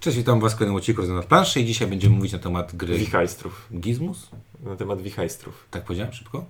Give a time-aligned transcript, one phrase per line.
[0.00, 2.98] Cześć, witam Was w kolejnym odcinku na planszy i dzisiaj będziemy mówić na temat gry
[2.98, 3.68] Wichajstrów.
[3.74, 4.28] Gizmus?
[4.62, 5.66] Na temat wichajstrów.
[5.70, 6.44] Tak powiedziałem szybko?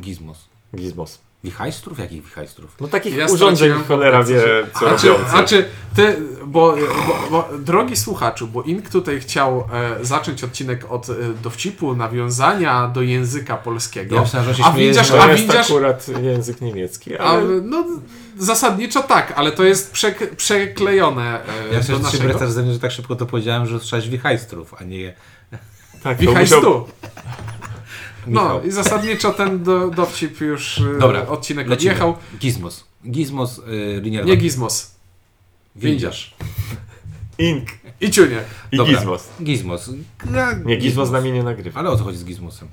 [0.00, 0.48] Gizmos.
[0.76, 1.18] Gizmos.
[1.44, 1.98] Wichajstrów?
[1.98, 2.76] Jakich wichajstrów?
[2.80, 4.42] No takich Ja urządzeń cholera wie
[4.80, 5.64] co A czy, a czy
[5.96, 6.16] ty,
[6.46, 6.76] bo,
[7.06, 12.88] bo, bo drogi słuchaczu, bo Ink tutaj chciał e, zacząć odcinek od e, dowcipu, nawiązania
[12.88, 14.14] do języka polskiego.
[14.16, 17.84] Ja myślałem, że się a widzisz, a jest widzisz, akurat język niemiecki, a, ale no
[18.38, 22.38] zasadniczo tak, ale to jest przek- przeklejone e, Ja do chcę się naszego.
[22.38, 25.14] brać że tak szybko to powiedziałem, że usłyszałeś wichajstrów, a nie
[26.02, 26.86] tak, to Wichaj musiał...
[28.26, 31.90] No i zasadniczo ten do, dowcip już e, Dobra, odcinek lecimy.
[31.92, 32.16] odjechał.
[32.38, 32.84] Gizmos.
[33.10, 34.94] Gizmos y, linia Nie Gizmos.
[35.76, 36.34] Windziarz.
[37.38, 37.68] Ink
[38.00, 38.44] I Ciuniek.
[38.72, 38.94] i Dobra.
[38.94, 39.28] Gizmos.
[39.42, 39.90] Gizmos.
[40.18, 41.80] Gra- Nie, Gizmos z nami nie nagrywa.
[41.80, 42.68] Ale o co chodzi z Gizmosem?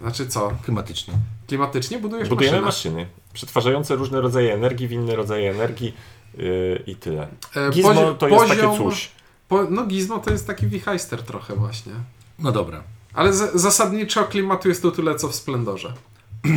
[0.00, 0.52] Znaczy co?
[0.64, 1.14] Klimatycznie.
[1.46, 2.94] Klimatycznie budujesz Budujemy maszynę.
[2.96, 5.94] maszyny, przetwarzające różne rodzaje energii w inne rodzaje energii
[6.38, 7.28] yy, i tyle.
[7.56, 9.10] E, Gizmo pozi- to jest poziom- takie coś.
[9.48, 11.92] Po, no Gizmo to jest taki wichajster trochę właśnie.
[12.38, 12.82] No dobra.
[13.14, 15.92] Ale z, zasadniczo klimatu jest tu tyle co w Splendorze.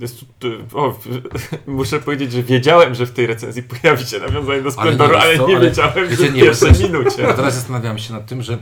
[0.00, 0.98] Jest, tu- tu- o,
[1.66, 5.38] muszę powiedzieć, że wiedziałem, że w tej recenzji pojawi się nawiązanie do Splendoru, nie, ale
[5.38, 7.28] nie, ale wiedziałem, wiecie, że w nie, pierwszej bo- minucie.
[7.28, 8.58] A teraz zastanawiam się nad tym, że,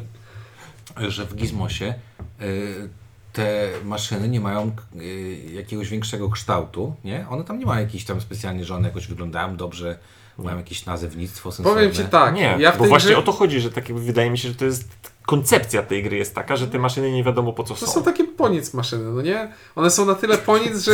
[1.08, 1.94] że w Gizmosie
[2.42, 2.88] y,
[3.32, 7.26] te maszyny nie mają y, jakiegoś większego kształtu, nie?
[7.30, 9.98] One tam nie mają jakichś tam specjalnie, że one jakoś wyglądają dobrze,
[10.38, 11.80] mają jakieś nazewnictwo sensowne.
[11.80, 14.30] Powiem Ci tak, Nie, ja bo właśnie grze, o to chodzi, że tak jakby wydaje
[14.30, 14.88] mi się, że to jest
[15.26, 17.92] koncepcja tej gry jest taka, że te maszyny nie wiadomo po co to są.
[17.92, 19.52] są takie ponic maszyny, no nie?
[19.74, 20.92] One są na tyle ponic, że,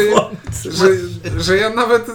[0.64, 0.86] że,
[1.40, 2.06] że ja nawet...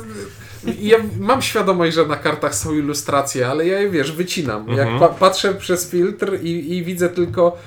[0.80, 4.68] Ja mam świadomość, że na kartach są ilustracje, ale ja je, wiesz, wycinam.
[4.68, 5.00] Jak Mhm.
[5.00, 7.58] pa patrzę przez filtr i, i widzę tylko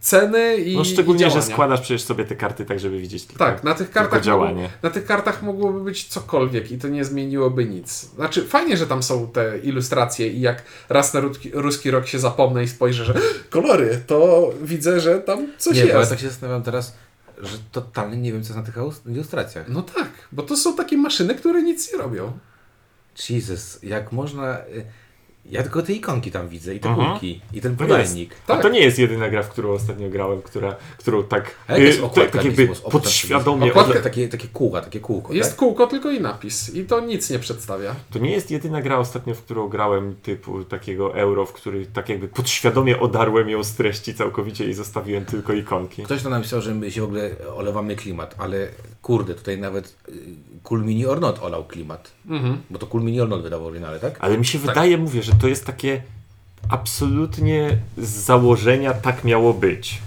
[0.00, 1.52] ceny i No i szczególnie, że działania.
[1.52, 4.70] składasz przecież sobie te karty tak, żeby widzieć tylko, Tak, na tych tylko kartach działanie.
[4.82, 8.10] Na tych kartach mogłoby być cokolwiek i to nie zmieniłoby nic.
[8.14, 12.18] Znaczy, fajnie, że tam są te ilustracje i jak raz na ruski, ruski rok się
[12.18, 13.14] zapomnę i spojrzę, że
[13.50, 16.10] kolory, to widzę, że tam coś Nie, bo ja jest.
[16.10, 16.94] tak się zastanawiam teraz,
[17.42, 18.76] że totalnie nie wiem, co jest na tych
[19.14, 19.68] ilustracjach.
[19.68, 22.32] No tak, bo to są takie maszyny, które nic nie robią.
[23.30, 24.58] Jesus, jak można...
[25.46, 27.10] y, Ja tylko te ikonki tam widzę i te Mhm.
[27.10, 28.34] kulki i ten To podajnik.
[28.44, 28.62] A Tak.
[28.62, 31.98] to nie jest jedyna gra, w którą ostatnio grałem, która, którą tak, A jaka jest
[31.98, 32.80] y, okładka tak jakby Gizmos?
[32.80, 33.72] Podświadomie...
[33.72, 35.58] Okładka- Takie, takie, takie kółka, takie kółko, Jest tak?
[35.58, 36.74] kółko, tylko i napis.
[36.74, 37.94] I to nic nie przedstawia.
[38.10, 42.08] To nie jest jedyna gra ostatnio, w którą grałem typu takiego euro, w który tak
[42.08, 46.02] jakby podświadomie odarłem ją z treści całkowicie i zostawiłem tylko ikonki.
[46.02, 48.68] Ktoś tam napisał, że my się w ogóle olewamy klimat, ale
[49.02, 50.12] kurde, tutaj nawet y,
[50.62, 52.12] Cool Mini or Not olał klimat.
[52.28, 52.58] Mhm.
[52.70, 54.16] Bo to Cool Mini or Not wydawał oryginale, tak?
[54.20, 56.02] Ale mi się wydaje, mówię, że to jest takie
[56.68, 59.98] absolutnie z założenia tak miało być.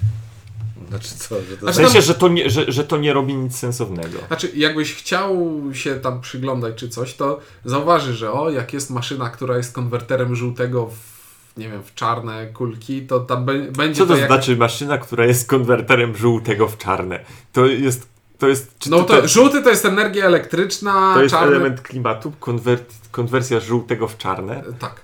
[0.90, 1.56] Znaczy co, że to...
[1.56, 4.18] W Znaczy sensie, tam- że to nie, że, że to nie robi nic sensownego.
[4.28, 9.30] Znaczy, jakbyś chciał się tam przyglądać czy coś, to zauważy, że o, jak jest maszyna,
[9.30, 14.16] która jest konwerterem żółtego w, nie wiem, w czarne kulki, to tam będzie Co to
[14.18, 14.28] jak...
[14.28, 17.20] znaczy maszyna, która jest konwerterem żółtego w czarne?
[17.54, 18.15] To jest.
[18.38, 18.80] To jest.
[18.80, 21.56] Czy No to, to, żółty to jest energia elektryczna, to jest czarny...
[21.56, 24.64] element klimatu, konwert, konwersja żółtego w czarne.
[24.80, 25.02] Tak.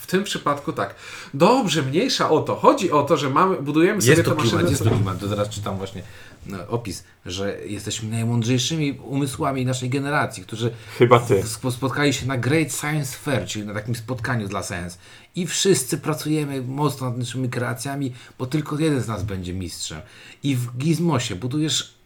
[0.00, 0.94] W tym przypadku tak.
[1.34, 2.56] Dobrze, mniejsza o to.
[2.56, 4.50] Chodzi o to, że mamy, budujemy sobie Jest to te maszyny.
[4.52, 5.18] klimat, jest co- to klimat.
[5.20, 6.02] To zaraz czytam właśnie
[6.46, 11.38] no, opis, że jesteśmy najmądrzejszymi umysłami naszej generacji, którzy Chyba ty.
[11.54, 14.98] sp- spotkali się na Great Science Fair, czyli na takim spotkaniu dla Science.
[15.34, 20.00] I wszyscy pracujemy mocno nad naszymi kreacjami, bo tylko jeden z nas będzie mistrzem.
[20.42, 21.97] I w Gizmosie budujesz bud-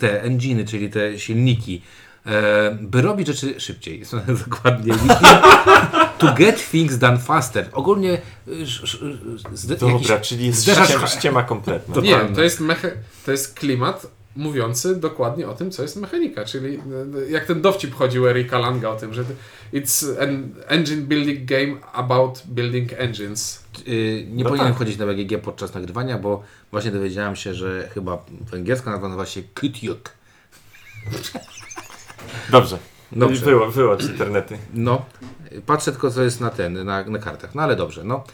[0.00, 1.82] te enginy, czyli te silniki,
[2.26, 3.98] e, by robić rzeczy szybciej.
[3.98, 4.94] Jest to dokładnie.
[6.18, 7.68] to get things done faster.
[7.72, 9.00] Ogólnie sz-
[9.54, 12.00] zde- Dobra, jakiś- czyli jest zderzasz- ściema, ściema kompletna.
[12.00, 12.90] Nie, to jest, mecha-
[13.26, 16.44] to jest klimat mówiący dokładnie o tym, co jest mechanika.
[16.44, 19.24] Czyli e, jak ten dowcip chodził Erika Langa o tym, że
[19.72, 23.64] it's an engine building game about building engines.
[23.88, 24.78] Y, nie No powinienem tak.
[24.78, 29.42] chodzić na BGG podczas nagrywania, bo właśnie dowiedziałem się, że chyba węgierska nazwa nazywa się
[29.54, 30.10] Kytyuk.
[32.50, 32.78] Dobrze.
[33.12, 33.46] Dobrze.
[33.70, 34.58] Wyłącz internety.
[34.74, 35.04] No,
[35.66, 37.54] patrzę tylko co jest na ten, na, na kartach.
[37.54, 38.24] No ale dobrze, no.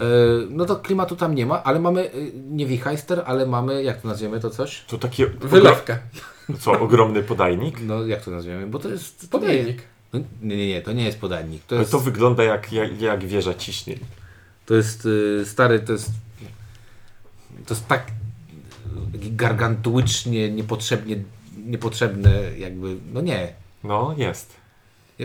[0.00, 0.04] E,
[0.50, 4.08] no to klimatu tam nie ma, ale mamy y, nie wichajster, ale mamy, jak to
[4.08, 4.84] nazwiemy to coś?
[4.88, 5.98] To taki Wylewkę.
[6.60, 7.76] co, ogromny podajnik?
[7.80, 9.20] No jak to nazwiemy, bo to jest...
[9.20, 9.76] To Podajnik.
[9.76, 9.82] Nie,
[10.12, 11.62] no, nie, nie, nie, to nie jest podajnik.
[11.64, 13.98] To jest, to wygląda jak, jak, jak wieża ciśnień.
[14.66, 16.10] to jest y, stary, to jest...
[17.66, 18.06] To jest tak
[19.14, 21.16] gargantuicznie, niepotrzebnie,
[21.56, 23.52] niepotrzebne jakby, no nie.
[23.84, 24.54] No, jest.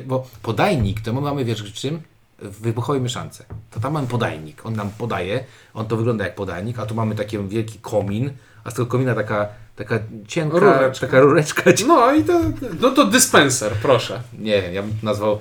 [0.05, 2.01] Bo podajnik, to my mamy, wiesz w czym?
[2.39, 3.45] W wybuchowej mieszance.
[3.71, 4.65] To tam mamy podajnik.
[4.65, 5.43] On nam podaje,
[5.73, 8.31] on to wygląda jak podajnik, a tu mamy taki wielki komin,
[8.63, 9.47] a z tego komina taka,
[9.81, 11.07] Taka cienka, Rureczka.
[11.07, 11.63] taka rureczka.
[11.87, 12.41] No i to,
[12.81, 14.21] no to dyspenser, proszę.
[14.39, 15.39] Nie, ja bym nazwał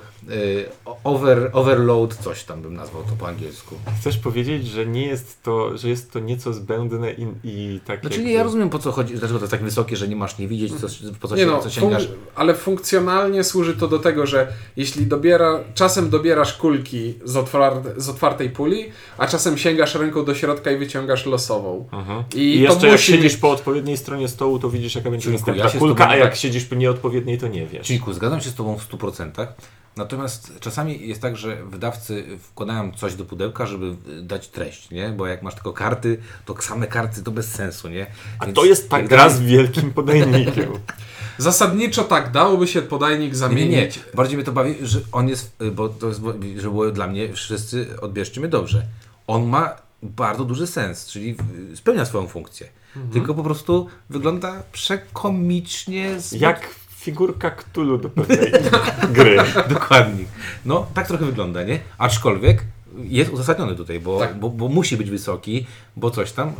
[1.03, 3.75] over, overload, coś tam bym nazwał to po angielsku.
[3.99, 8.01] Chcesz powiedzieć, że nie jest to, że jest to nieco zbędne i, i takie.
[8.07, 10.37] Znaczy nie, ja rozumiem po co chodzi, dlaczego to jest tak wysokie, że nie masz
[10.37, 10.87] nie widzieć, co,
[11.19, 12.03] po co, Nie się, no, co sięgasz.
[12.03, 17.81] fun- ale funkcjonalnie służy to do tego, że jeśli dobiera, czasem dobierasz kulki z, otwar-
[17.97, 18.85] z otwartej puli,
[19.17, 21.87] a czasem sięgasz ręką do środka i wyciągasz losową.
[21.91, 22.23] Mhm.
[22.35, 25.31] I, I, to jeszcze jak siedzisz mieć- po odpowiedniej stronie stołu, to widzisz jaka będzie
[25.31, 27.87] Dziękuję, następna ja kulka, tobą a jak tak- siedzisz po nieodpowiedniej, to nie wiesz.
[27.87, 29.47] Ciku, zgadzam się z Tobą w 100%.
[29.97, 35.09] Natomiast czasami jest tak, że wydawcy wkładają coś do pudełka, żeby dać treść, nie?
[35.09, 38.07] Bo jak masz tylko karty, to same karty to bez sensu, nie?
[38.39, 40.71] A Więc to jest ta jak gra z wielkim podajnikiem.
[41.37, 43.71] Zasadniczo tak, dałoby się podajnik zamienić.
[43.71, 44.15] nie, nie.
[44.15, 46.21] Bardziej mnie to bawi, że on jest, bo to jest,
[46.57, 48.85] że było dla mnie, wszyscy odbierzcie mnie dobrze.
[49.27, 51.35] On ma bardzo duży sens, czyli
[51.75, 52.67] spełnia swoją funkcję.
[52.95, 53.13] Mhm.
[53.13, 56.19] Tylko po prostu wygląda przekomicznie.
[56.19, 56.31] Z...
[56.31, 58.51] Jak figurka Cthulhu do pewnej
[59.09, 59.37] gry.
[59.69, 60.25] Dokładnie.
[60.65, 61.79] No, tak trochę wygląda, nie?
[61.97, 62.63] Aczkolwiek
[63.03, 64.39] jest uzasadniony tutaj, bo, Tak.
[64.39, 65.65] bo, bo musi być wysoki,
[65.95, 66.53] bo coś tam.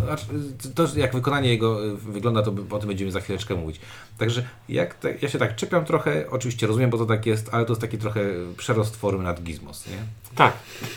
[0.75, 3.79] To jak wykonanie jego y, wygląda, to o tym będziemy za chwileczkę mówić.
[4.17, 7.65] Także jak te, ja się tak czepiam trochę, oczywiście rozumiem, bo to tak jest, ale
[7.65, 8.21] to jest taki trochę
[8.57, 9.97] przerost formy nad gizmos, nie?
[10.35, 10.53] Tak,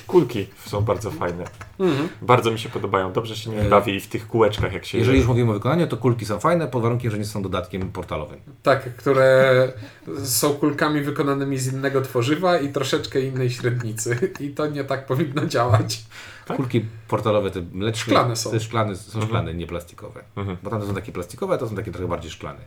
[0.06, 1.44] kulki są bardzo fajne.
[1.80, 2.08] Mhm.
[2.22, 3.12] Bardzo mi się podobają.
[3.12, 5.20] Dobrze się nie E, bawi w tych kółeczkach, jak się Jeżeli je.
[5.20, 8.38] już mówimy o wykonaniu, to kulki są fajne, pod warunkiem, że nie są dodatkiem portalowym.
[8.62, 9.72] Tak, które
[10.24, 14.32] są kulkami wykonanymi z innego tworzywa i troszeczkę innej średnicy.
[14.40, 16.04] I to nie tak powinno działać.
[16.46, 16.56] Tak?
[16.56, 18.50] Kulki portalowe, te mleczne, Szklane są.
[18.50, 19.24] Te szklane, są Mhm.
[19.26, 20.24] szklane, nie plastikowe.
[20.36, 20.56] Mhm.
[20.62, 22.60] Bo tamte są takie plastikowe, a to są takie trochę bardziej szklane.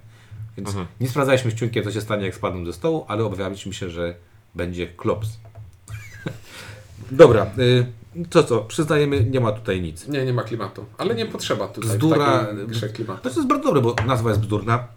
[0.58, 0.88] Więc Mhm.
[1.00, 4.16] nie sprawdzaliśmy z ciunkiem, co się stanie, jak spadną ze stołu, ale obawialiśmy się, że
[4.56, 5.30] będzie klops.
[7.12, 7.86] Dobra, y,
[8.30, 10.08] co co, przyznajemy, nie ma tutaj nic.
[10.08, 10.86] Nie, nie ma klimatu.
[10.98, 13.22] Ale nie potrzeba tutaj Bzdura- w takiej grze klimatu.
[13.24, 14.88] To jest bardzo dobre, bo nazwa jest bzdurna,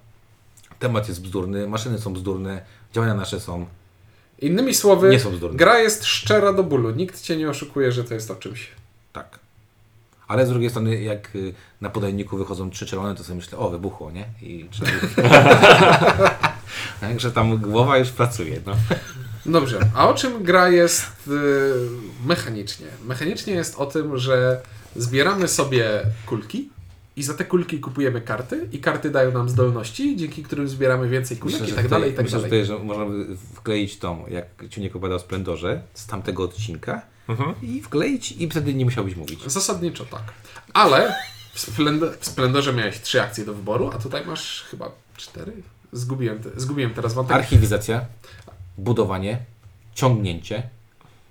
[0.78, 2.62] temat jest bzdurny, maszyny są bzdurne,
[2.92, 3.66] działania nasze są,
[4.40, 5.18] Innymi słowy,
[5.52, 6.90] gra jest szczera do bólu.
[6.90, 8.68] Nikt cię nie oszukuje, że to jest o czymś.
[9.12, 9.38] Tak.
[10.28, 13.70] Ale z drugiej strony, jak y, na podajniku wychodzą trzy czerwone, to sobie myślę, o,
[13.70, 14.24] wybuchło, nie?
[14.42, 14.90] I trzeba...
[17.00, 18.76] Także tam głowa już pracuje, no.
[19.46, 21.30] Dobrze, a o czym gra jest y,
[22.26, 22.86] mechanicznie?
[23.04, 24.60] Mechanicznie jest o tym, że
[24.96, 26.70] zbieramy sobie kulki
[27.20, 31.36] i za te kulki kupujemy karty i karty dają nam zdolności, dzięki którym zbieramy więcej
[31.36, 32.62] kulek Myślę, i że tak tutaj, dalej, i tak myślę, że dalej.
[32.64, 37.54] tutaj, że można by wkleić tą, jak Ciuniek opowiadał o Splendorze, z tamtego odcinka Mhm.
[37.62, 39.42] i wkleić i wtedy nie musiałbyś mówić.
[39.46, 40.22] Zasadniczo tak.
[40.72, 41.14] Ale
[41.54, 41.70] w,
[42.20, 45.52] w Splendorze miałeś trzy akcje do wyboru, a tutaj masz chyba cztery.
[45.92, 47.36] Zgubiłem, te, zgubiłem teraz wątek.
[47.36, 48.04] Archiwizacja,
[48.78, 49.38] budowanie,
[49.94, 50.62] ciągnięcie,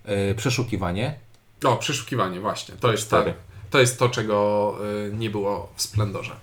[0.05, 1.19] yy, przeszukiwanie,
[1.63, 2.75] O, przeszukiwanie, właśnie.
[2.79, 3.33] To jest, ta, Cztery.
[3.69, 4.75] To, jest to, czego
[5.07, 6.35] y, nie było w Splendorze.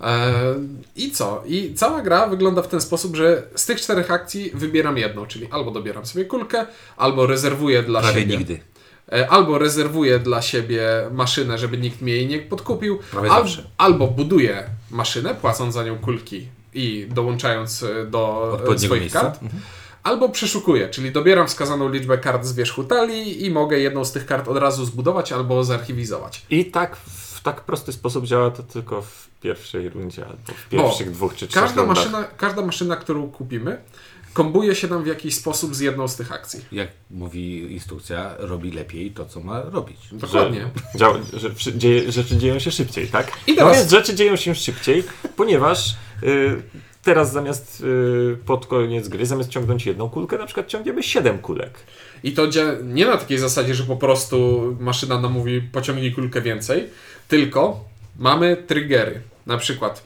[0.00, 0.32] E,
[0.96, 1.42] I co?
[1.46, 5.48] I cała gra wygląda w ten sposób, że z tych czterech akcji wybieram jedną, czyli
[5.50, 6.66] albo dobieram sobie kulkę,
[6.96, 8.36] albo rezerwuję dla prawie siebie.
[8.36, 8.60] nigdy.
[9.12, 10.82] E, Albo rezerwuję dla siebie
[11.12, 12.98] maszynę, żeby nikt mnie jej nie podkupił,
[13.30, 13.44] al,
[13.78, 19.20] albo buduję maszynę, płacąc za nią kulki i dołączając e, do Odpowiedniego swoich miejsca.
[19.20, 19.40] kart.
[20.06, 24.26] Albo przeszukuję, czyli dobieram wskazaną liczbę kart z wierzchu talii i mogę jedną z tych
[24.26, 26.42] kart od razu zbudować albo zarchiwizować.
[26.50, 31.10] I tak w tak prosty sposób działa to tylko w pierwszej rundzie albo w pierwszych
[31.10, 31.96] dwóch czy trzech Każda rundach.
[31.96, 33.78] maszyna, każda maszyna, którą kupimy,
[34.32, 36.64] kombuje się nam w jakiś sposób z jedną z tych akcji.
[36.72, 39.98] Jak mówi instrukcja, robi lepiej to, co ma robić.
[40.12, 40.70] Dokładnie.
[40.92, 43.26] Że, działa, że wszy- dzieje, rzeczy dzieją się szybciej, tak?
[43.46, 45.04] I teraz- Natomiast rzeczy dzieją się szybciej,
[45.36, 46.62] ponieważ y,
[47.06, 51.74] teraz zamiast y, pod koniec gry, zamiast ciągnąć jedną kulkę, na przykład ciągniemy siedem kulek.
[52.22, 52.42] I to
[52.82, 54.36] nie na takiej zasadzie, że po prostu
[54.80, 56.88] maszyna nam mówi pociągnij kulkę więcej,
[57.28, 57.84] tylko
[58.18, 59.20] mamy triggery.
[59.46, 60.02] Na przykład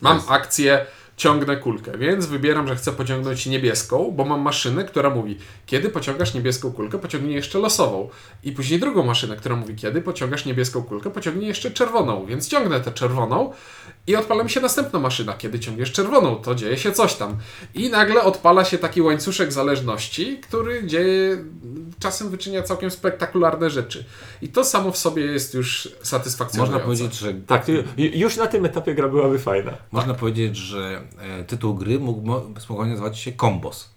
[0.00, 5.38] mam akcję ciągnę kulkę, więc wybieram, że chcę pociągnąć niebieską, bo mam maszynę, która mówi
[5.66, 8.08] kiedy pociągasz niebieską kulkę, pociągnij jeszcze losową.
[8.42, 12.80] I później drugą maszynę, która mówi kiedy pociągasz niebieską kulkę, pociągnij jeszcze czerwoną, więc ciągnę
[12.80, 13.52] tę czerwoną
[14.06, 15.32] i odpala mi się następna maszyna.
[15.32, 17.36] Kiedy ciągniesz czerwoną, to dzieje się coś tam.
[17.74, 21.44] I nagle odpala się taki łańcuszek zależności, który dzieje,
[21.98, 24.04] czasem wyczynia całkiem spektakularne rzeczy.
[24.42, 26.72] I to samo w sobie jest już satysfakcjonujące.
[26.72, 29.72] Można powiedzieć, że Tak, już na tym etapie gra byłaby fajna.
[29.92, 32.30] Można powiedzieć, że e, tytuł gry mógł
[32.60, 33.94] spokojnie nazywać się Kombos.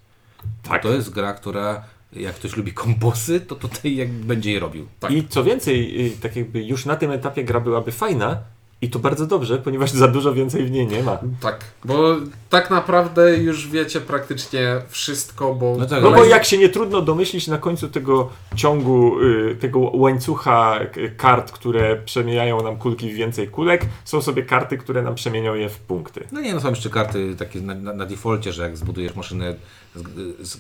[0.64, 0.84] Tak.
[0.84, 1.84] To jest gra, która
[2.14, 4.88] jak ktoś lubi kombosy, to tutaj jak będzie je robił.
[5.00, 5.12] Tak.
[5.12, 8.38] I co więcej, y, tak jakby już na tym etapie gra byłaby fajna,
[8.82, 11.18] I to bardzo dobrze, ponieważ za dużo więcej w niej nie ma.
[11.42, 12.16] Tak, bo
[12.50, 15.76] tak naprawdę już wiecie praktycznie wszystko, bo...
[15.80, 19.80] No tak, No bo jak się nie trudno domyślić na końcu tego ciągu, y, tego
[19.80, 25.16] łańcucha k- kart, które przemieniają nam kulki w więcej kulek, są sobie karty, które nam
[25.16, 26.28] przemienią je w punkty.
[26.32, 29.56] No nie, no są jeszcze karty takie na, na, na defaulcie, że jak zbudujesz maszynę
[29.96, 30.58] z, z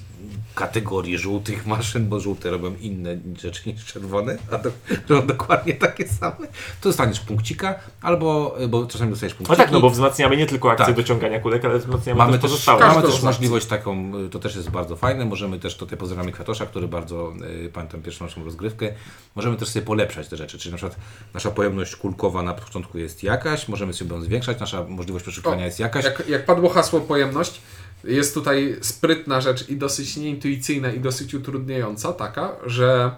[0.55, 4.69] kategorii żółtych maszyn, bo żółte robią inne rzeczy niż czerwone, a to
[5.09, 6.47] robią dokładnie takie same,
[6.81, 7.75] to dostaniesz punkcika,
[8.07, 9.57] albo, bo czasami dostajesz No punkciki.
[9.61, 10.95] tak, no bo wzmacniamy nie tylko akcję Tak.
[10.95, 12.87] dociągania kulek, ale wzmacniamy Mamy też pozostałe.
[12.87, 16.65] mamy też możliwość taką, y, to też jest bardzo fajne, możemy też, tutaj pozdrawiamy Kwiatosza,
[16.65, 17.33] który bardzo,
[17.65, 18.93] y, pamiętam pierwszą naszą rozgrywkę,
[19.35, 20.99] możemy też sobie polepszać te rzeczy, czyli na przykład
[21.33, 25.79] nasza pojemność kulkowa na początku jest jakaś, możemy sobie ją zwiększać, nasza możliwość przeszukiwania jest
[25.79, 27.61] jakaś, Jak, jak padło hasło pojemność,
[28.03, 33.11] jest tutaj sprytna rzecz i dosyć nieintuicyjna i dosyć utrudniająca, taka, że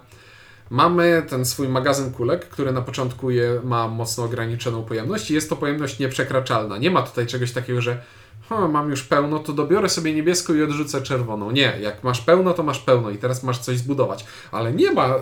[0.70, 5.48] mamy ten swój magazyn kulek, który na początku je, ma mocno ograniczoną pojemność i jest
[5.50, 6.78] to pojemność nieprzekraczalna.
[6.78, 8.02] Nie ma tutaj czegoś takiego, że
[8.48, 11.50] "Hm, mam już pełno, to dobiorę sobie niebieską i odrzucę czerwoną.
[11.50, 14.24] Nie, jak masz pełno, to masz pełno i teraz masz coś zbudować.
[14.52, 15.14] Ale nie ma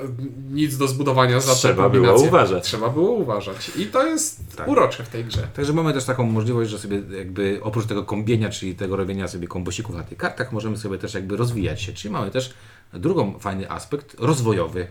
[0.51, 2.65] nic do zbudowania za tą Trzeba było uważać.
[2.65, 3.71] Trzeba było uważać.
[3.77, 4.69] I to jest Tak.
[4.69, 5.49] urocze w tej grze.
[5.57, 9.49] Także mamy też taką możliwość, że sobie jakby oprócz tego kombienia, czyli tego robienia sobie
[9.49, 11.93] kombosików na tych kartach, możemy sobie też jakby rozwijać się.
[11.93, 12.55] Czyli mamy też
[12.93, 14.87] drugą fajny aspekt, rozwojowy.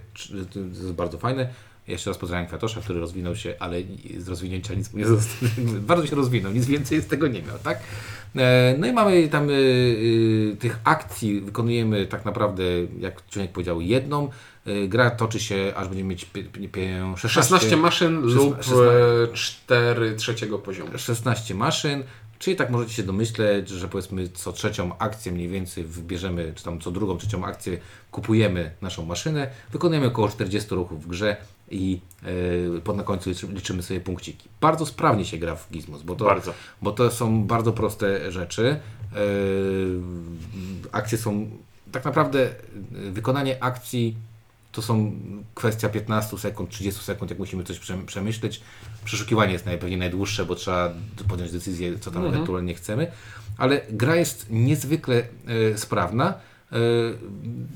[0.53, 1.49] To jest bardzo fajne.
[1.87, 3.77] Jeszcze raz pozdrawiam Kwiatosza, który rozwinął się, ale
[4.17, 5.51] z rozwinięcia nic mu nie zostało.
[5.79, 7.79] Bardzo się rozwinął, nic więcej z tego nie miał, tak?
[8.35, 12.63] E, No i mamy tam y, y, tych akcji, wykonujemy tak naprawdę,
[12.99, 14.29] jak Człowiek powiedział, jedną.
[14.87, 16.87] Gra toczy się, aż będziemy mieć pi- pi- pi-
[17.17, 18.81] 16, 16 maszyn lub szesna-
[19.31, 20.91] e, 4 trzeciego poziomu.
[20.97, 22.03] 16 maszyn,
[22.39, 26.79] czyli tak możecie się domyśleć, że powiedzmy co trzecią akcję mniej więcej wybierzemy, czy tam
[26.79, 27.77] co drugą, trzecią akcję
[28.11, 31.37] kupujemy naszą maszynę, wykonujemy około 40 ruchów w grze
[31.71, 31.99] i
[32.73, 34.49] yy, pod na końcu liczy- liczymy sobie punkciki.
[34.61, 36.53] Bardzo sprawnie się gra w Gizmos, bo to, Bardzo.
[36.81, 38.79] bo to są bardzo proste rzeczy.
[39.15, 39.19] Yy,
[40.91, 41.49] akcje są
[41.91, 42.49] tak naprawdę
[42.91, 44.15] yy, wykonanie akcji
[44.77, 45.11] to są
[45.55, 48.61] kwestia 15 sekund, 30 sekund, jak musimy coś przem- przemyśleć.
[49.05, 50.93] Przeszukiwanie jest najpewniej najdłuższe, bo trzeba
[51.27, 53.11] podjąć decyzję, co tam ewentualnie chcemy.
[53.57, 55.23] Ale gra jest niezwykle
[55.73, 56.33] e, sprawna.
[56.71, 56.77] E,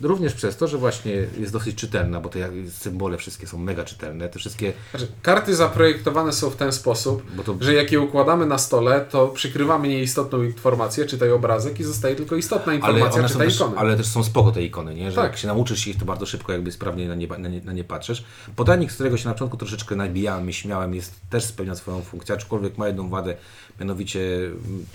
[0.02, 4.30] również przez to, że właśnie jest dosyć czytelna, bo te symbole wszystkie są mega czytelne.
[4.30, 4.74] Te wszystkie.
[4.92, 9.28] Znaczy, karty zaprojektowane są w ten sposób, to- że jak je układamy na stole, to
[9.28, 13.78] przykrywamy nieistotną informację, czytaj obrazek i zostaje tylko istotna Ale, informacja, są czytaj też, ikony.
[13.78, 15.12] ale też są spoko te ikony, nie?
[15.12, 15.32] że Tak.
[15.32, 17.74] jak się nauczysz się ich, to bardzo szybko jakby sprawnie na nie, na nie, na
[17.74, 18.24] nie patrzysz.
[18.56, 22.36] Podajnik, z którego się na początku troszeczkę nabijałem i śmiałem, jest też spełnia swoją funkcję,
[22.36, 23.36] aczkolwiek ma jedną wadę,
[23.82, 24.20] mianowicie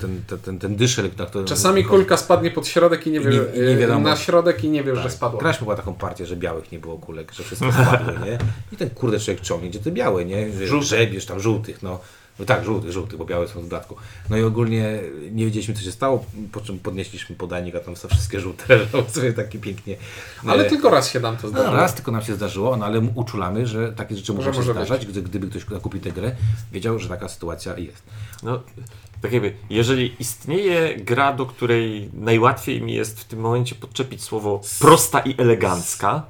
[0.00, 1.47] ten, ten, ten, ten dyszel, na którym...
[1.47, 4.00] Czasami kulka spadnie pod środek i nie, I wiesz, nie- i nie wiadomo.
[4.00, 5.40] na środek i nie wiesz, że spadła.
[5.40, 8.38] Graliśmy była taką partię, że białych nie było kulek, że wszystko spadły, nie?
[8.73, 10.52] I ten kurde człowiek ciągnie, gdzie te białe, nie?
[10.52, 10.87] Że Żółte.
[10.87, 12.00] Grzebiesz tam żółtych, no.
[12.38, 13.97] No tak, żółtych, żółtych, bo białe są w dodatku.
[14.31, 15.00] No i ogólnie
[15.33, 19.09] nie wiedzieliśmy, co się stało, po czym podnieśliśmy podajnik, a tam są wszystkie żółte, leżą
[19.09, 19.97] sobie takie pięknie.
[20.47, 21.76] Ale e, tylko raz się nam to no, zdarzyło.
[21.76, 24.73] raz tylko nam się zdarzyło, no ale uczulamy, że takie rzeczy Może mogą się może
[24.73, 26.37] zdarzać, gdy, gdyby ktoś zakupił tę grę,
[26.73, 28.02] wiedział, że taka sytuacja jest.
[28.43, 28.62] No,
[29.23, 34.61] tak jakby, jeżeli istnieje gra, do której najłatwiej mi jest w tym momencie podczepić słowo
[34.81, 36.23] prosta i elegancka,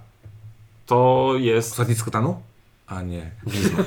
[0.86, 2.42] to jest, Ostatni z Kotanu?
[2.86, 3.30] A nie.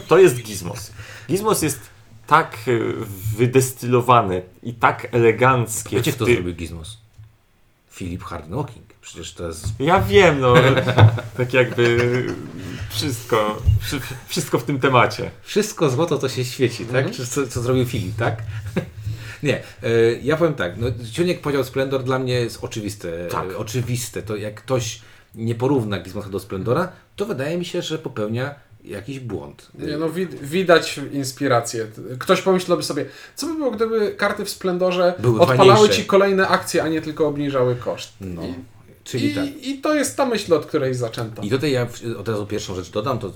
[0.08, 0.92] to jest Gizmos.
[1.30, 1.80] Gizmos jest
[2.30, 2.94] tak y,
[3.38, 5.96] wydestylowany i tak eleganckie.
[5.98, 6.98] Wiecie, kto ty- zrobił Gizmos?
[7.92, 8.86] Filip Hardknocking.
[9.02, 10.54] Przecież to jest Ja wiem, no,
[11.38, 12.26] tak jakby
[12.90, 15.32] wszystko, wszy- wszystko w tym temacie.
[15.42, 17.12] Wszystko złoto to się świeci, tak?
[17.12, 18.44] Czy co, co zrobił Filip, tak?
[19.44, 19.90] Nie, e,
[20.24, 23.28] ja powiem tak, no, Ciuniek powiedział Splendor dla mnie jest oczywiste.
[23.28, 23.50] Tak.
[23.52, 25.02] E, oczywiste, to jak ktoś
[25.36, 29.70] nie porówna Gizmosa do Splendora, to wydaje mi się, że popełnia jakiś błąd.
[29.80, 31.88] Nie, no, wid- widać inspirację.
[32.20, 33.06] Ktoś pomyślałby sobie,
[33.36, 35.96] co by było, gdyby karty w Splendorze Były odpalały fajniejsze.
[35.96, 38.14] ci kolejne akcje, a nie tylko obniżały koszt.
[38.22, 38.54] No, I,
[39.04, 39.46] czyli i, tak.
[39.62, 41.42] I to jest ta myśl, od której zaczęto.
[41.42, 41.88] I tutaj ja
[42.20, 43.32] od razu pierwszą rzecz dodam, to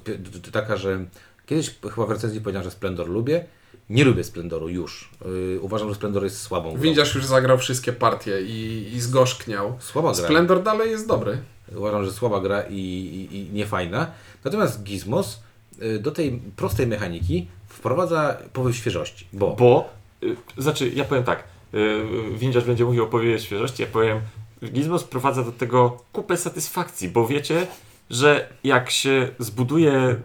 [0.51, 1.05] taka, że
[1.45, 3.45] kiedyś chyba w recenzji powiedziałem, że Splendor lubię.
[3.89, 5.09] Nie lubię Splendoru już.
[5.25, 6.81] Yy, uważam, że Splendor jest słabą grą.
[6.81, 9.77] Windziarz już zagrał wszystkie partie i, i zgorzkniał.
[9.79, 10.23] Słaba gra.
[10.23, 11.37] Splendor dalej jest dobry.
[11.75, 14.11] Uważam, że słaba gra i, i, i niefajna.
[14.43, 15.43] Natomiast Gizmos
[15.81, 19.89] y, do tej prostej mechaniki wprowadza powiew świeżości, bo, Bo,
[20.23, 21.43] y, znaczy, ja powiem tak,
[21.73, 22.03] y,
[22.37, 24.21] windziarz będzie mówił o powiewie świeżości, ja powiem,
[24.65, 27.67] Gizmo sprowadza do tego kupę satysfakcji, bo wiecie,
[28.09, 30.15] że jak się zbuduje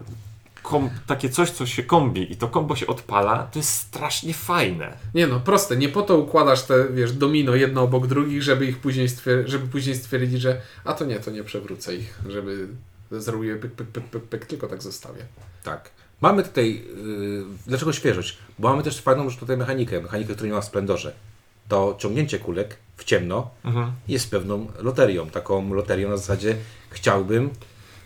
[0.63, 4.97] kom, takie coś, co się kombi i to kombo się odpala, to jest strasznie fajne.
[5.13, 5.77] Nie no, proste.
[5.77, 9.67] Nie po to układasz te, wiesz, domino jedno obok drugich, żeby ich później, stwier- żeby
[9.67, 12.67] później stwierdzić, że a to nie, to nie przewrócę ich, żeby
[13.11, 15.25] Zrobię pyk, pyk, pyk, pyk, pyk, tylko tak zostawię.
[15.63, 15.89] Tak.
[16.21, 18.37] Mamy tutaj, yy, dlaczego świeżość?
[18.59, 21.13] Bo mamy też fajną już tutaj mechanikę, mechanikę, której nie ma w Splendorze.
[21.67, 23.49] To ciągnięcie kulek w ciemno
[24.07, 25.29] jest pewną loterią.
[25.29, 26.55] Taką loterią na zasadzie
[26.89, 27.49] chciałbym,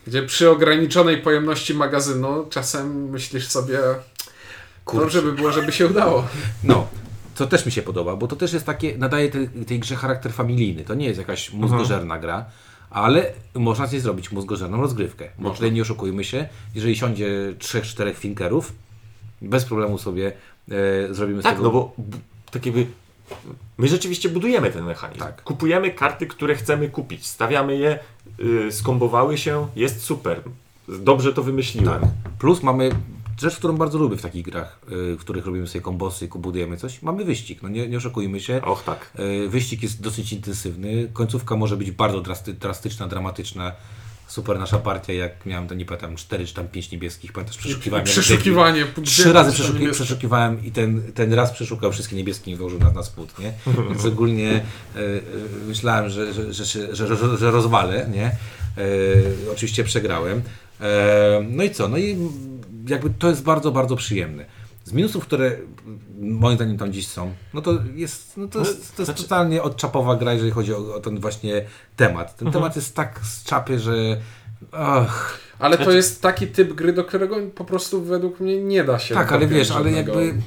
[0.07, 3.79] Gdzie przy ograniczonej pojemności magazynu czasem myślisz sobie,
[4.85, 5.01] Kurczę.
[5.03, 6.27] dobrze by było, żeby się udało.
[6.63, 6.87] no,
[7.35, 10.33] co też mi się podoba, bo to też jest takie, nadaje tej, tej grze charakter
[10.33, 10.83] familijny.
[10.83, 12.45] To nie jest jakaś mózgożerna gra,
[12.89, 15.29] ale można z niej zrobić mózgożerną rozgrywkę.
[15.39, 18.71] Bo tutaj nie oszukujmy się, jeżeli siądzie trzech, czterech finkerów,
[19.41, 20.31] bez problemu sobie
[21.09, 21.63] e, zrobimy z Tak, tego...
[21.63, 22.17] no bo b-
[22.51, 22.85] tak jakby
[23.77, 25.19] my rzeczywiście budujemy ten mechanizm.
[25.19, 25.43] Tak.
[25.43, 27.99] Kupujemy karty, które chcemy kupić, stawiamy je,
[28.39, 30.41] y, skombowały się, jest super.
[30.87, 32.01] Dobrze to wymyśliłem.
[32.01, 32.09] Tak.
[32.39, 32.91] Plus mamy
[33.41, 37.01] rzecz, którą bardzo lubię w takich grach, y, w których robimy sobie kombosy budujemy coś.
[37.01, 37.63] Mamy wyścig.
[37.63, 38.61] No nie, nie oszukujmy się.
[38.61, 39.11] Och tak.
[39.19, 41.09] Y, Wyścig jest dosyć intensywny.
[41.13, 43.71] Końcówka może być bardzo drasty, drastyczna, dramatyczna.
[44.33, 48.05] Super nasza partia, jak miałem, to nie pamiętam, 4 czy tam 5 niebieskich, pamiętasz, przeszukiwałem.
[48.05, 48.85] Przeszukiwanie.
[49.05, 52.95] Trzy razy przeszuki, przeszuki, przeszukiwałem i ten, ten raz przeszukał wszystkie niebieskie i wyłożył nas
[52.95, 53.53] na spód, nie?
[53.89, 55.01] Więc ogólnie e, e,
[55.67, 58.25] myślałem, że, że, że, że, że, rozwalę, nie?
[58.25, 58.31] E,
[59.51, 60.41] oczywiście przegrałem.
[61.49, 61.87] No i co?
[61.87, 62.17] No i
[62.87, 64.45] jakby to jest bardzo, bardzo przyjemne.
[64.83, 65.57] Z minusów, które
[66.19, 69.61] moim zdaniem tam dziś są, no to jest, no to jest, to jest Znaczy- totalnie
[69.63, 72.35] odczapowa gra, jeżeli chodzi o, o ten właśnie temat.
[72.35, 73.93] Ten temat jest tak z czapy, że
[74.71, 78.99] ach, Ale to jest taki typ gry, do którego po prostu według mnie nie da
[78.99, 80.41] się tak, ale wiesz, ale żadnego- jakby.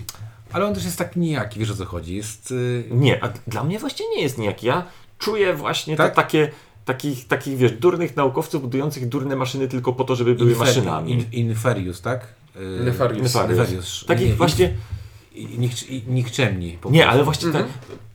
[0.52, 2.16] Ale on też jest tak nijaki, wiesz o co chodzi.
[2.16, 2.50] Jest.
[2.50, 4.66] y, Nie, a dla mnie właśnie nie jest nijaki.
[4.66, 4.84] Ja
[5.18, 6.10] czuję właśnie Tak?
[6.10, 6.50] to takie,
[6.84, 11.12] takich, takich, wiesz, durnych naukowców budujących durne maszyny tylko po to, żeby były Infer- maszynami.
[11.12, 12.26] In, inferius, tak?
[12.84, 13.22] Nefarius.
[13.22, 13.58] Nefarius.
[13.58, 14.04] Nefarius.
[14.06, 14.74] Takich Nie, właśnie...
[15.58, 15.72] Nik,
[16.06, 16.78] nikczemni.
[16.80, 17.66] po Nie, ale właśnie tak,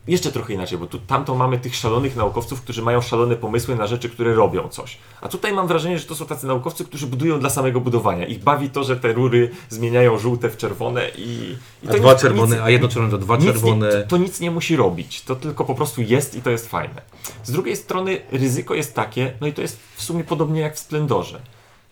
[0.08, 3.86] jeszcze trochę inaczej, bo tu, tamto mamy tych szalonych naukowców, którzy mają szalone pomysły na
[3.86, 4.98] rzeczy, które robią coś.
[5.20, 8.26] A tutaj mam wrażenie, że to są tacy naukowcy, którzy budują dla samego budowania.
[8.26, 11.56] Ich bawi to, że te rury zmieniają żółte w czerwone i...
[11.82, 13.86] i A to dwa nic- czerwone, nic- a jedno czerwone to dwa nic czerwone.
[13.86, 16.68] Nie, to, to nic nie musi robić, to tylko po prostu jest i to jest
[16.68, 17.02] fajne.
[17.44, 20.78] Z drugiej strony ryzyko jest takie, no i to jest w sumie podobnie jak w
[20.78, 21.40] Splendorze,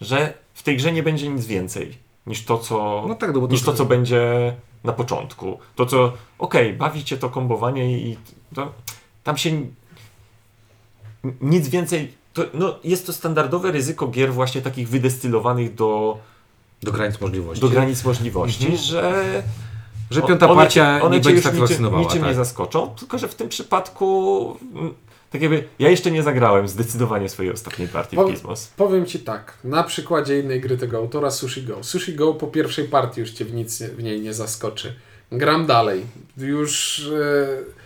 [0.00, 3.62] że w tej grze nie będzie nic więcej niż to, co, No tak, no niż
[3.62, 5.58] to, co będzie na początku.
[5.76, 8.16] To, co, okej, bawi cię to kombowanie i
[8.54, 8.72] to,
[9.24, 9.50] tam się
[11.40, 16.18] nic więcej, to, no, jest to standardowe ryzyko gier właśnie takich wydestylowanych do,
[16.82, 17.60] Do granic możliwości.
[17.62, 18.82] do granic możliwości, Mhm.
[18.82, 19.42] że
[20.10, 22.02] Że piąta one partia cię, one nie będzie satysfakcjonowała.
[22.02, 22.46] niczym, niczym nie tak.
[22.46, 24.56] zaskoczą, tylko że w tym przypadku
[25.30, 28.66] tak jakby ja jeszcze nie zagrałem zdecydowanie swojej ostatniej partii Po- w Gizmos.
[28.76, 31.84] Powiem Ci tak, na przykładzie innej gry tego autora, Sushi Go.
[31.84, 34.94] Sushi Go po pierwszej partii już Cię w nic w niej nie zaskoczy.
[35.32, 36.02] Gram dalej.
[36.36, 37.79] Już e,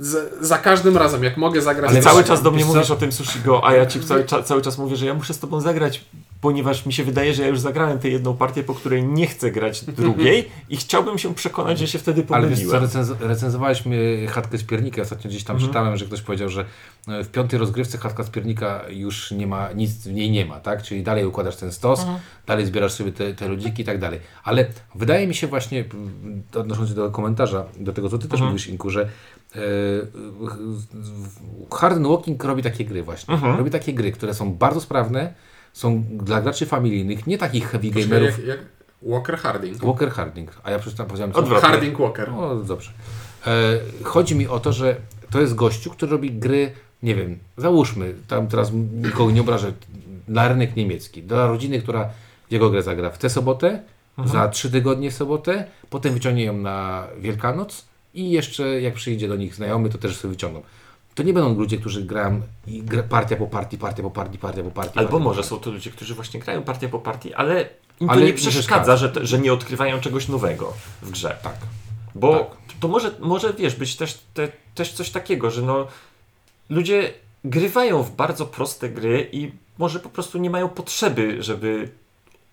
[0.00, 1.90] za, za każdym razem, jak mogę zagrać...
[1.90, 4.42] Ale cały czas do mnie mówisz o tym Sushi Go, a ja ci cały, cza-
[4.44, 6.04] cały czas mówię, że ja muszę z tobą zagrać,
[6.40, 9.50] ponieważ mi się wydaje, że ja już zagrałem tę jedną partię, po której nie chcę
[9.50, 12.90] grać drugiej i chciałbym się przekonać, że się wtedy Ale wiesz co, pomyliłem.
[12.90, 15.02] recenz- recenzowałeś mnie Chatkę z Piernika.
[15.02, 15.70] Ostatnio gdzieś tam Mhm.
[15.72, 16.64] czytałem, że ktoś powiedział, że
[17.08, 20.60] e, w piątej rozgrywce Chatka z Piernika już nie ma, nic w niej nie ma,
[20.60, 20.82] tak?
[20.82, 22.18] Czyli dalej układasz ten stos, Mhm.
[22.46, 24.20] dalej zbierasz sobie te, te ludziki i tak dalej.
[24.44, 28.40] Ale wydaje mi się właśnie, m, odnosząc się do komentarza, do tego, co ty Mhm.
[28.40, 29.08] też mówisz, Inku, że
[31.70, 33.34] Hard Walking robi takie gry właśnie.
[33.34, 33.56] Mhm.
[33.56, 35.34] Robi takie gry, które są bardzo sprawne,
[35.72, 38.38] są dla graczy familijnych, nie takich heavy gamerów.
[38.38, 38.58] jak, jak
[39.02, 39.84] Walker Harding.
[39.84, 41.36] Walker Harding, a ja przeczytałem, powiedziałem?
[41.36, 41.68] Odwrotnie.
[41.68, 42.30] Harding Walker.
[42.30, 42.92] O, dobrze.
[43.46, 44.96] E, chodzi mi o to, że
[45.30, 49.72] to jest gościu, który robi gry, nie wiem, załóżmy, tam teraz nikogo nie obrażę,
[50.28, 52.10] na rynek niemiecki, dla rodziny, która
[52.50, 53.82] jego grę zagra w tę sobotę,
[54.24, 59.36] za trzy tygodnie w sobotę, potem wyciągnie ją na Wielkanoc i jeszcze jak przyjdzie do
[59.36, 60.62] nich znajomy, to też sobie wyciągną.
[61.14, 64.62] To nie będą ludzie, którzy grają i gra, partia po partii, partia po partii, partia
[64.62, 64.98] po partii.
[64.98, 65.50] Albo partia może partii.
[65.50, 67.68] są to ludzie, którzy właśnie grają partię po partii, ale
[68.00, 71.36] im to Ale nie nie przeszkadza, że, że nie odkrywają czegoś nowego w grze.
[71.42, 71.56] Tak.
[72.14, 72.78] Bo Tak.
[72.80, 75.86] to może, może wiesz, być też, te, też coś takiego, że no
[76.68, 77.12] ludzie
[77.44, 81.90] grywają w bardzo proste gry i może po prostu nie mają potrzeby, żeby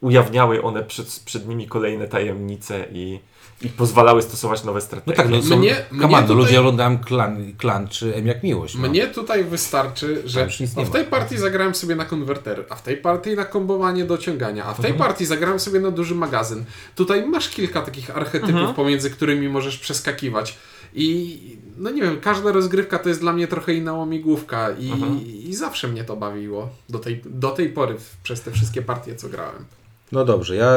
[0.01, 3.19] ujawniały one przed, przed nimi kolejne tajemnice i,
[3.62, 5.17] i pozwalały stosować nowe No strategie.
[5.17, 8.43] tak, no są, Mnie- come mnie no, tutaj- ludzie oglądają klan, klan czy M jak
[8.43, 8.75] miłość.
[8.75, 8.89] No.
[8.89, 10.99] Mnie tutaj wystarczy, że Tam już nic nie no w ma.
[10.99, 14.81] tej partii zagrałem sobie na konwerter, a w tej partii na kombowanie dociągania, a w
[14.81, 15.10] tej Mhm.
[15.10, 16.65] partii zagrałem sobie na duży magazyn.
[16.95, 18.73] Tutaj masz kilka takich archetypów, Mhm.
[18.75, 20.57] pomiędzy którymi możesz przeskakiwać.
[20.93, 21.39] I
[21.77, 25.21] no nie wiem, każda rozgrywka to jest dla mnie trochę inna łamigłówka i, Mhm.
[25.25, 29.15] i zawsze mnie to bawiło do tej, do tej pory w, przez te wszystkie partie,
[29.15, 29.65] co grałem.
[30.11, 30.73] No dobrze, ja,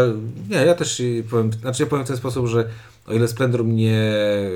[0.50, 2.68] nie, ja też powiem, znaczy ja powiem w ten sposób, że
[3.06, 4.12] o ile Splendor mnie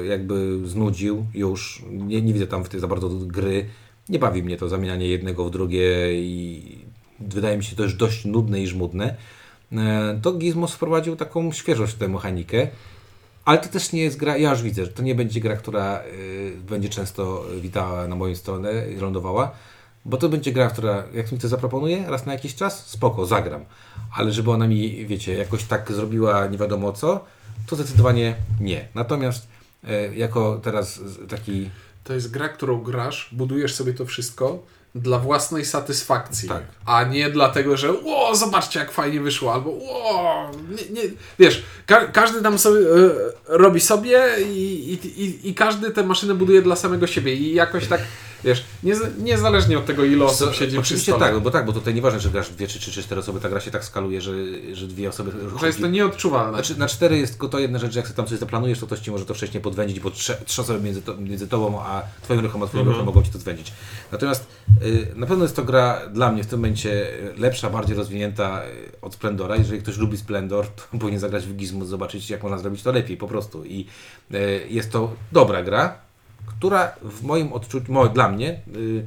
[0.08, 3.66] jakby znudził już, nie, nie widzę tam w tej za bardzo gry,
[4.08, 6.78] nie bawi mnie to zamienianie jednego w drugie i
[7.20, 9.14] wydaje mi się to już dość nudne i żmudne,
[9.72, 12.68] e, to Gizmos wprowadził taką świeżość w tę mechanikę.
[13.44, 16.02] Ale to też nie jest gra, ja już widzę, że to nie będzie gra, która
[16.02, 19.52] y, będzie często witała na moją stronę i lądowała,
[20.04, 23.64] bo to będzie gra, która, jak mi to zaproponuje, raz na jakiś czas, spoko, zagram.
[24.16, 27.24] Ale żeby ona mi, wiecie, jakoś tak zrobiła nie wiadomo co,
[27.66, 28.88] to zdecydowanie nie.
[28.94, 29.48] Natomiast
[29.84, 31.70] e, jako teraz taki,
[32.04, 34.62] To jest gra, którą grasz, budujesz sobie to wszystko
[34.94, 36.62] dla własnej satysfakcji, Tak.
[36.86, 42.06] a nie dlatego, że o, zobaczcie jak fajnie wyszło, albo o, nie, nie, wiesz, ka
[42.06, 43.10] każdy tam sobie e,
[43.46, 47.86] robi sobie i, i, i, i każdy tę maszynę buduje dla samego siebie i jakoś
[47.86, 48.00] tak,
[48.44, 51.32] wiesz, nie, niezależnie od tego ile osób siedzi przy oczywiście stole.
[51.32, 53.48] tak, bo tak, bo tutaj nieważne, że grasz dwie, czy trzy, czy cztery osoby, ta
[53.48, 54.32] gra się tak skaluje, że,
[54.72, 56.52] że dwie osoby Że jest to nieodczuwalne.
[56.52, 58.86] Znaczy, na cztery jest tylko to jedna rzecz, że jak sobie tam coś zaplanujesz, to
[58.86, 62.02] ktoś ci może to wcześniej podwędzić, bo trzy, trzy osoby między, to, między tobą a
[62.22, 63.72] twoim ruchem, a twoim ruchem mogą ci to zwędzić.
[64.12, 64.46] Natomiast
[64.82, 69.00] y, na pewno jest to gra dla mnie w tym momencie lepsza, bardziej rozwinięta y,
[69.00, 69.56] od Splendora.
[69.56, 73.16] Jeżeli ktoś lubi Splendor, to powinien zagrać w Gizmo, zobaczyć jak można zrobić to lepiej
[73.16, 73.64] po prostu.
[73.64, 73.86] I
[74.34, 76.03] y, jest to dobra gra,
[76.46, 79.04] która w moim odczuciu, mo, dla mnie, y,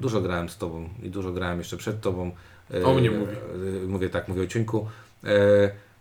[0.00, 2.30] dużo grałem z tobą i dużo grałem jeszcze przed tobą.
[2.74, 3.32] Y, O mnie mówi.
[3.84, 4.86] y, Mówię tak, mówię o Ciuńku.
[5.24, 5.28] E,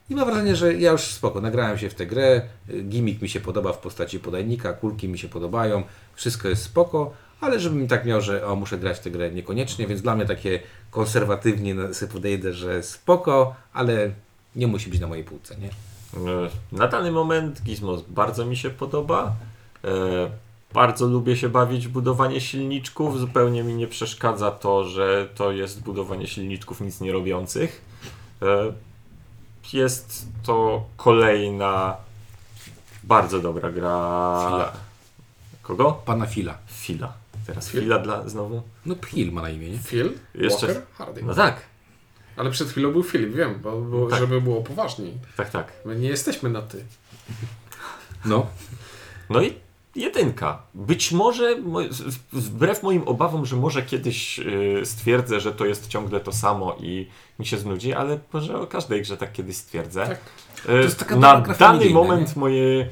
[0.09, 3.29] I mam wrażenie, że ja już spoko, nagrałem się w tę grę, y, gimmick mi
[3.29, 5.83] się podoba w postaci podajnika, kulki mi się podobają,
[6.15, 9.87] wszystko jest spoko, ale żebym tak miał, że o, muszę grać w tę grę niekoniecznie,
[9.87, 10.59] więc dla mnie takie
[10.91, 14.11] konserwatywnie na- sobie podejdę, że spoko, ale
[14.55, 15.67] nie musi być na mojej półce, nie?
[16.31, 19.35] E, Na dany moment Gizmos bardzo mi się podoba.
[19.83, 20.29] E,
[20.73, 23.19] Bardzo lubię się bawić w budowanie silniczków.
[23.19, 27.81] Zupełnie mi nie przeszkadza to, że to jest budowanie silniczków nic nie robiących.
[28.41, 28.73] E,
[29.73, 31.97] Jest to kolejna
[33.03, 34.45] bardzo dobra gra.
[34.49, 34.73] Fila.
[35.61, 35.91] Kogo?
[36.05, 36.57] Pana Fila.
[36.67, 37.13] Fila.
[37.47, 37.81] Teraz Fil?
[37.81, 38.61] Fila dla znowu.
[38.85, 39.77] No Phil ma na imię, nie?
[39.77, 40.11] Phil?
[40.35, 40.83] Jeszcze- Walker?
[40.97, 41.27] Harding.
[41.27, 41.61] No tak,
[42.37, 44.19] Ale przed chwilą był Filip, wiem, bo, bo Tak.
[44.19, 45.13] żeby było poważniej.
[45.37, 45.73] tak, tak.
[45.85, 46.85] My nie jesteśmy na ty.
[48.25, 48.47] No.
[49.29, 49.53] No i
[49.95, 50.61] jedynka.
[50.73, 51.55] Być może,
[52.33, 57.07] wbrew moim obawom, że może kiedyś y, stwierdzę, że to jest ciągle to samo i
[57.39, 60.07] mi się znudzi, ale może o każdej grze tak kiedyś stwierdzę.
[60.07, 60.19] Tak.
[60.69, 62.39] Y, jest taka Na dany moment nie?
[62.39, 62.87] moje,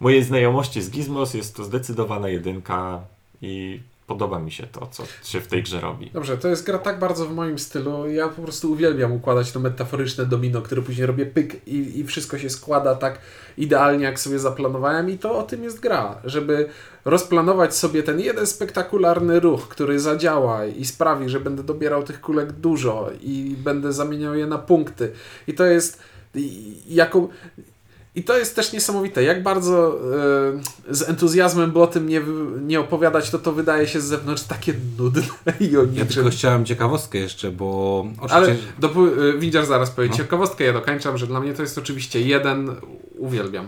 [0.00, 3.00] mojej znajomości z Gizmos jest to zdecydowana jedynka
[3.42, 6.10] i podoba mi się to, co się w tej grze robi.
[6.10, 8.10] Dobrze, to jest gra tak bardzo w moim stylu.
[8.10, 12.38] Ja po prostu uwielbiam układać to metaforyczne domino, które później robię pyk i, i wszystko
[12.38, 13.18] się składa tak
[13.58, 15.10] idealnie, jak sobie zaplanowałem.
[15.10, 16.68] I to o tym jest gra, żeby
[17.04, 22.52] rozplanować sobie ten jeden spektakularny ruch, który zadziała i sprawi, że będę dobierał tych kulek
[22.52, 25.12] dużo i będę zamieniał je na punkty.
[25.46, 26.02] I to jest
[26.88, 27.28] jako.
[28.14, 29.98] I to jest też niesamowite, jak bardzo
[30.88, 32.20] e, z entuzjazmem, by o tym nie,
[32.66, 35.22] nie opowiadać, to to wydaje się z zewnątrz takie nudne
[35.70, 36.06] i o Ja niczym.
[36.08, 38.72] tylko chciałem ciekawostkę jeszcze, bo Ale oczywiście...
[38.80, 40.16] dopó- y, Windziarz zaraz powie No.
[40.16, 42.70] ciekawostkę, ja dokończam, że dla mnie to jest oczywiście jeden,
[43.18, 43.66] uwielbiam.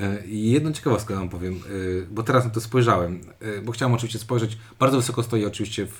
[0.00, 1.58] E, I jedną ciekawostkę wam powiem, e,
[2.10, 5.96] bo teraz na to spojrzałem, e, bo chciałem oczywiście spojrzeć, bardzo wysoko stoi oczywiście w,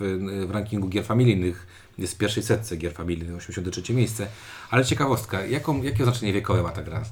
[0.47, 1.67] w rankingu gier familijnych,
[1.99, 4.27] jest w pierwszej setce gier familijnych, 83 miejsce,
[4.71, 7.03] ale ciekawostka, jaką, jakie oznaczenie wiekowe ma ta gra?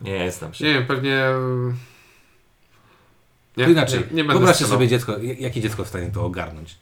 [0.00, 0.64] Nie znam się.
[0.64, 1.24] Nie wiem, pewnie...
[3.56, 6.78] Nie, To inaczej, nie, nie wyobraźcie sobie dziecko, jakie dziecko w stanie to ogarnąć?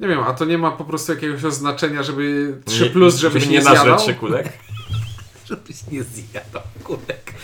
[0.00, 3.42] Nie wiem, a to nie ma po prostu jakiegoś oznaczenia, żeby 3 Nie- plus, żebyś
[3.42, 3.98] żeby nie, nie zjadał?
[3.98, 4.52] się kulek.
[5.48, 7.34] Żebyś nie zjadał kulek.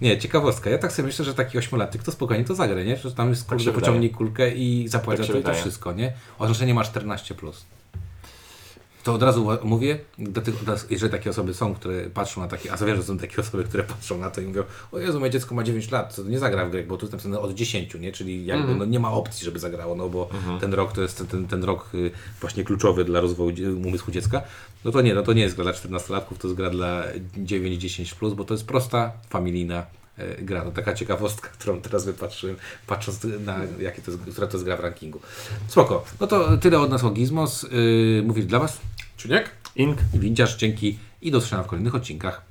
[0.00, 0.70] Nie, ciekawostka.
[0.70, 2.96] Ja tak sobie myślę, że taki ośmiolatek to spokojnie to zagra, nie?
[2.96, 5.92] Że tam jest Tak kurde, się pociągnij kulkę i zapłać Tak to i to wszystko,
[5.92, 6.12] nie?
[6.38, 7.34] Oznaczenie ma 14+.
[7.34, 7.64] Plus.
[9.04, 10.54] To od razu mówię, do tych,
[10.90, 13.82] jeżeli takie osoby są, które patrzą na takie, a wiem, że są takie osoby, które
[13.82, 16.66] patrzą na to i mówią, o Jezu, moje dziecko ma 9 lat, to nie zagra
[16.66, 18.12] w grę, bo tu jest napisane od 10, nie?
[18.12, 18.78] Czyli jakby Mhm.
[18.78, 20.28] no, nie ma opcji, żeby zagrało, no bo
[20.60, 22.10] ten rok to jest ten, ten, rok y,
[22.40, 24.42] właśnie kluczowy dla rozwoju umysłu dziecka.
[24.84, 27.02] No to nie, no to nie jest gra dla 14-latków, to jest gra dla
[27.38, 29.86] 9-10+, plus, bo to jest prosta, familijna
[30.16, 30.62] e, gra.
[30.64, 34.76] To taka ciekawostka, którą teraz wypatrzyłem, patrząc na jakie to jest, która to jest gra
[34.76, 35.20] w rankingu.
[35.68, 36.04] Spoko.
[36.20, 37.66] No to tyle od nas o Gizmos.
[38.32, 38.80] Yy, dla Was
[39.20, 39.50] Czuniek?
[39.76, 42.49] Ink Windziarz, dzięki i do zobaczenia w kolejnych odcinkach.